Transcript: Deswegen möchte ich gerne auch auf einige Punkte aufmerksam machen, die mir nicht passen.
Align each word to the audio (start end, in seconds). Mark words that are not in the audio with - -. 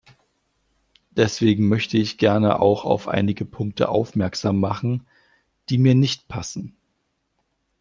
Deswegen 1.11 1.67
möchte 1.67 1.95
ich 1.99 2.17
gerne 2.17 2.59
auch 2.59 2.85
auf 2.85 3.07
einige 3.07 3.45
Punkte 3.45 3.89
aufmerksam 3.89 4.59
machen, 4.59 5.05
die 5.69 5.77
mir 5.77 5.93
nicht 5.93 6.27
passen. 6.27 6.75